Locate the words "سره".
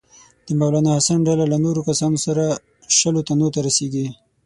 2.25-2.43